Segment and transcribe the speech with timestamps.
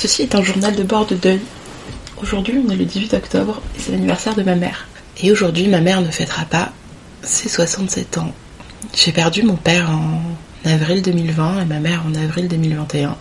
[0.00, 1.42] Ceci est un journal de bord de deuil.
[2.22, 4.88] Aujourd'hui, on est le 18 octobre et c'est l'anniversaire de ma mère.
[5.22, 6.72] Et aujourd'hui, ma mère ne fêtera pas
[7.20, 8.32] ses 67 ans.
[8.94, 10.22] J'ai perdu mon père en
[10.64, 13.14] avril 2020 et ma mère en avril 2021.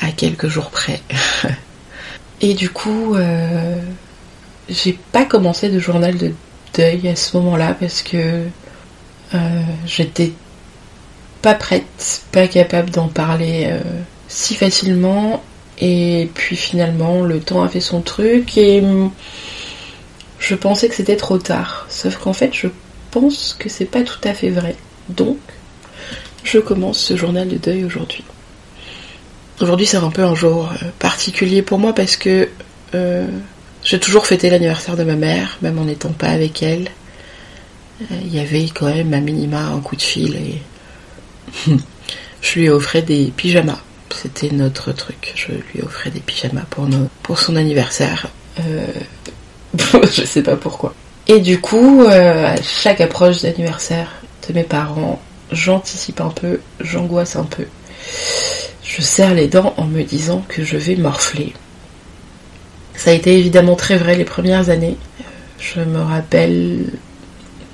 [0.00, 1.00] À quelques jours près.
[2.40, 3.80] et du coup, euh,
[4.68, 6.34] j'ai pas commencé de journal de
[6.74, 8.42] deuil à ce moment-là parce que
[9.34, 10.32] euh, j'étais
[11.42, 13.80] pas prête, pas capable d'en parler euh,
[14.28, 15.42] si facilement.
[15.80, 18.82] Et puis finalement, le temps a fait son truc et
[20.38, 21.86] je pensais que c'était trop tard.
[21.88, 22.68] Sauf qu'en fait, je
[23.10, 24.76] pense que c'est pas tout à fait vrai.
[25.08, 25.38] Donc,
[26.44, 28.24] je commence ce journal de deuil aujourd'hui.
[29.60, 32.48] Aujourd'hui, c'est un peu un jour euh, particulier pour moi parce que
[32.94, 33.26] euh,
[33.82, 36.90] j'ai toujours fêté l'anniversaire de ma mère, même en n'étant pas avec elle.
[38.10, 40.62] Il y avait quand même à minima un coup de fil et
[42.40, 43.80] je lui offrais des pyjamas.
[44.20, 45.32] C'était notre truc.
[45.36, 46.64] Je lui offrais des pyjamas
[47.22, 48.26] pour, son anniversaire.
[48.58, 48.84] Euh,
[50.12, 50.92] je sais pas pourquoi.
[51.28, 54.10] Et du coup, euh, à chaque approche d'anniversaire
[54.48, 57.66] de mes parents, j'anticipe un peu, j'angoisse un peu.
[58.82, 61.52] Je serre les dents en me disant que je vais morfler.
[62.96, 64.96] Ça a été évidemment très vrai les premières années.
[65.60, 66.86] Je me rappelle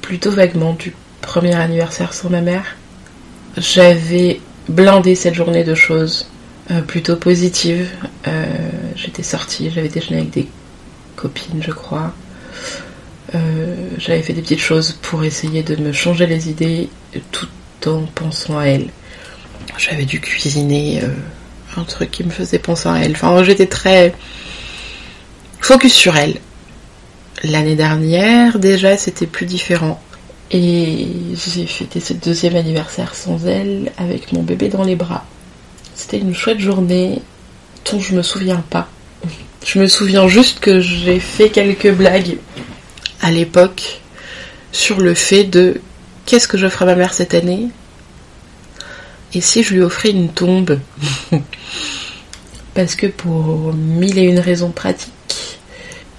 [0.03, 2.77] plutôt vaguement du premier anniversaire sans ma mère.
[3.57, 6.29] J'avais blindé cette journée de choses
[6.71, 7.91] euh, plutôt positives.
[8.27, 8.47] Euh,
[8.97, 10.49] j'étais sortie, j'avais déjeuné avec des
[11.17, 12.15] copines, je crois.
[13.35, 16.89] Euh, j'avais fait des petites choses pour essayer de me changer les idées
[17.33, 17.49] tout
[17.87, 18.89] en pensant à elle.
[19.77, 21.03] J'avais dû cuisiner
[21.77, 23.13] un truc qui me faisait penser à elle.
[23.13, 24.15] Enfin, j'étais très
[25.61, 26.37] focus sur elle.
[27.43, 30.01] L'année dernière, déjà, c'était plus différent.
[30.51, 35.27] Et j'ai fêté ce deuxième anniversaire sans elle, avec mon bébé dans les bras.
[35.95, 37.23] C'était une chouette journée
[37.91, 38.89] dont je me souviens pas.
[39.65, 42.39] Je me souviens juste que j'ai fait quelques blagues
[43.21, 44.01] à l'époque
[44.73, 45.81] sur le fait de
[46.27, 47.69] qu'est-ce que j'offre à ma mère cette année?
[49.33, 50.79] Et si je lui offrais une tombe.
[52.75, 55.13] Parce que pour mille et une raisons pratiques,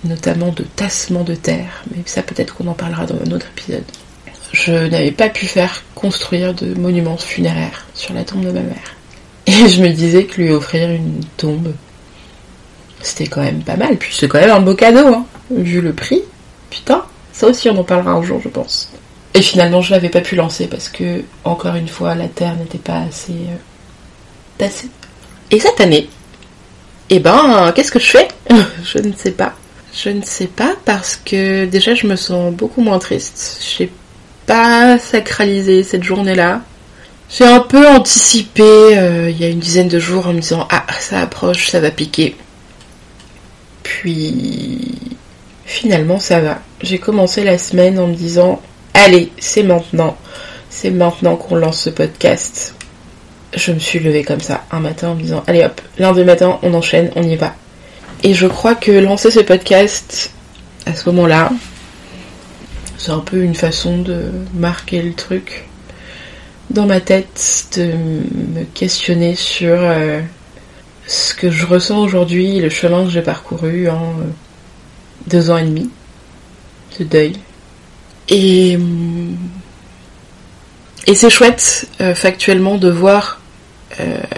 [0.06, 3.84] notamment de tassement de terre, mais ça peut-être qu'on en parlera dans un autre épisode
[4.56, 8.96] je n'avais pas pu faire construire de monuments funéraires sur la tombe de ma mère.
[9.48, 11.74] Et je me disais que lui offrir une tombe,
[13.02, 13.98] c'était quand même pas mal.
[13.98, 16.22] Puis c'est quand même un beau cadeau, hein, vu le prix.
[16.70, 18.90] Putain, ça aussi on en parlera un jour, je pense.
[19.34, 22.78] Et finalement, je l'avais pas pu lancer parce que, encore une fois, la terre n'était
[22.78, 23.58] pas assez euh,
[24.58, 24.90] tassée.
[25.52, 26.10] Et cette année,
[27.10, 28.28] eh ben, qu'est-ce que je fais?
[28.84, 29.54] Je ne sais pas.
[29.94, 33.62] Je ne sais pas parce que déjà je me sens beaucoup moins triste.
[33.78, 33.90] J'ai
[34.46, 36.62] pas sacralisé cette journée-là.
[37.30, 40.68] J'ai un peu anticipé euh, il y a une dizaine de jours en me disant
[40.70, 42.36] ah ça approche, ça va piquer.
[43.84, 44.96] Puis
[45.66, 46.60] finalement ça va.
[46.82, 48.62] J'ai commencé la semaine en me disant
[48.94, 50.16] allez c'est maintenant,
[50.70, 52.76] c'est maintenant qu'on lance ce podcast.
[53.56, 56.60] Je me suis levée comme ça un matin en me disant allez hop lundi matin
[56.62, 57.56] on enchaîne, on y va.
[58.24, 60.32] Et je crois que lancer ce podcast
[60.86, 61.52] à ce moment-là,
[62.98, 65.66] c'est un peu une façon de marquer le truc
[66.70, 70.22] dans ma tête, de me questionner sur euh,
[71.08, 74.24] ce que je ressens aujourd'hui, le chemin que j'ai parcouru en euh,
[75.28, 75.90] deux ans et demi
[77.00, 77.34] de deuil.
[78.30, 78.78] Et,
[81.06, 83.42] et c'est chouette euh, factuellement de voir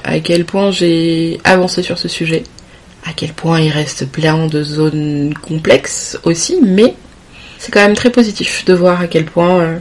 [0.04, 2.44] à quel point j'ai avancé sur ce sujet,
[3.06, 6.94] à quel point il reste plein de zones complexes aussi, mais
[7.58, 9.80] c'est quand même très positif de voir à quel point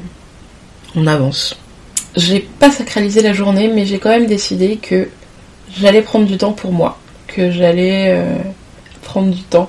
[0.94, 1.58] on avance.
[2.16, 5.08] J'ai pas sacralisé la journée, mais j'ai quand même décidé que
[5.76, 8.38] j'allais prendre du temps pour moi, que j'allais euh,
[9.02, 9.68] prendre du temps,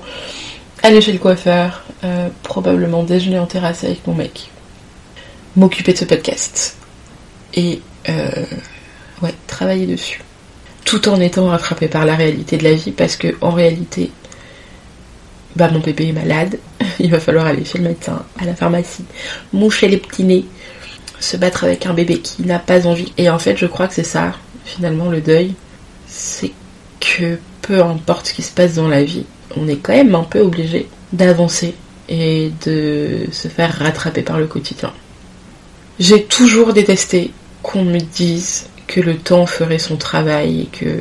[0.82, 4.50] aller chez le coiffeur, euh, probablement déjeuner en terrasse avec mon mec,
[5.56, 6.76] m'occuper de ce podcast
[7.54, 7.80] et
[9.22, 10.22] ouais, travailler dessus.
[10.84, 14.10] Tout en étant rattrapé par la réalité de la vie, parce que en réalité,
[15.56, 16.58] bah mon bébé est malade,
[16.98, 19.04] il va falloir aller chez le médecin, à la pharmacie,
[19.52, 20.44] moucher les petits nez,
[21.20, 23.12] se battre avec un bébé qui n'a pas envie.
[23.16, 24.32] Et en fait, je crois que c'est ça,
[24.64, 25.54] finalement, le deuil.
[26.06, 26.52] C'est
[27.00, 29.26] que peu importe ce qui se passe dans la vie,
[29.56, 31.74] on est quand même un peu obligé d'avancer
[32.08, 34.92] et de se faire rattraper par le quotidien.
[35.98, 37.32] J'ai toujours détesté
[37.62, 41.00] qu'on me dise que le temps ferait son travail et que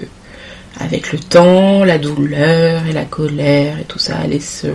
[0.80, 4.68] avec le temps, la douleur et la colère et tout ça allait se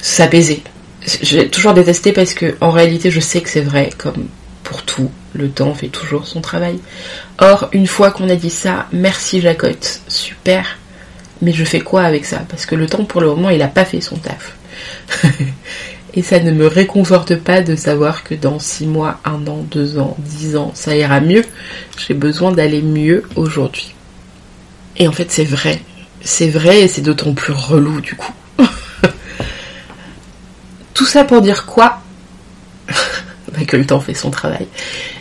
[0.00, 0.62] s'apaiser.
[1.22, 4.26] J'ai toujours détesté parce que en réalité je sais que c'est vrai, comme
[4.84, 6.78] tout, le temps fait toujours son travail.
[7.38, 10.78] Or, une fois qu'on a dit ça, merci Jacotte, super.
[11.40, 12.44] Mais je fais quoi avec ça?
[12.48, 14.56] Parce que le temps, pour le moment, il n'a pas fait son taf.
[16.14, 19.98] Et ça ne me réconforte pas de savoir que dans 6 mois, 1 an, 2
[19.98, 21.44] ans, 10 ans, ça ira mieux.
[21.96, 23.94] J'ai besoin d'aller mieux aujourd'hui.
[24.96, 25.80] Et en fait, c'est vrai.
[26.22, 28.32] C'est vrai et c'est d'autant plus relou du coup.
[30.94, 32.00] Tout ça pour dire quoi?
[33.58, 34.66] Bah, Que le temps fait son travail.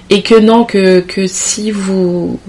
[0.10, 2.40] Et que non, que, que si vous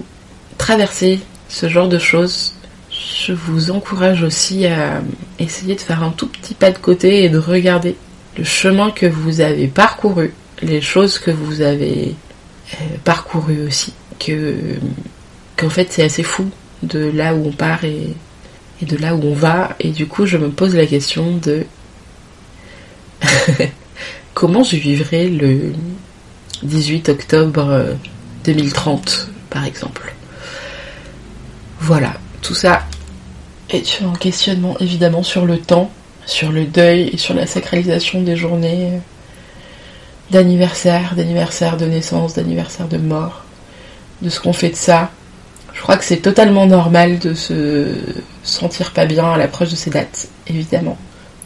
[0.57, 2.53] traversez ce genre de choses,
[2.91, 5.01] je vous encourage aussi à
[5.39, 7.95] essayer de faire un tout petit pas de côté et de regarder
[8.37, 12.15] le chemin que vous avez parcouru, les choses que vous avez
[12.73, 14.55] euh, parcourues aussi, que
[15.57, 16.49] qu'en fait c'est assez fou
[16.83, 18.15] de là où on part et,
[18.81, 21.65] et de là où on va, et du coup je me pose la question de
[24.33, 25.73] comment je vivrai le
[26.63, 27.95] 18 octobre
[28.45, 30.13] 2030 euh, par exemple?
[31.79, 32.83] Voilà, tout ça
[33.69, 35.91] est un questionnement évidemment sur le temps
[36.29, 39.01] sur le deuil et sur la sacralisation des journées
[40.31, 43.43] d'anniversaire, d'anniversaire de naissance, d'anniversaire de mort,
[44.21, 45.09] de ce qu'on fait de ça.
[45.73, 47.95] Je crois que c'est totalement normal de se
[48.43, 50.97] sentir pas bien à l'approche de ces dates, évidemment.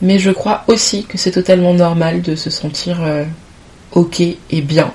[0.01, 3.24] Mais je crois aussi que c'est totalement normal de se sentir euh,
[3.92, 4.94] ok et bien.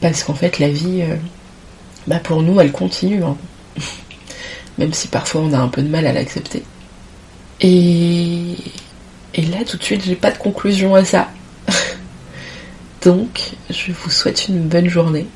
[0.00, 1.16] Parce qu'en fait, la vie, euh,
[2.06, 3.22] bah pour nous, elle continue.
[3.22, 3.36] Hein.
[4.78, 6.64] Même si parfois on a un peu de mal à l'accepter.
[7.60, 8.56] Et
[9.34, 11.30] et là, tout de suite, j'ai pas de conclusion à ça.
[13.02, 15.26] Donc, je vous souhaite une bonne journée.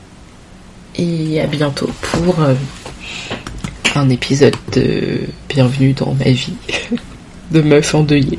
[0.97, 2.55] Et à bientôt pour euh,
[3.95, 6.55] un épisode de Bienvenue dans ma vie
[7.51, 8.39] de meuf endeuillée.